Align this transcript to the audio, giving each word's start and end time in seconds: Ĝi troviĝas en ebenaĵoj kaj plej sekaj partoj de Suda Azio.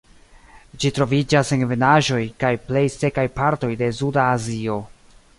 Ĝi 0.83 0.89
troviĝas 0.97 1.51
en 1.57 1.65
ebenaĵoj 1.65 2.21
kaj 2.43 2.51
plej 2.69 2.83
sekaj 2.93 3.25
partoj 3.35 3.69
de 3.83 3.91
Suda 3.99 4.23
Azio. 4.39 4.79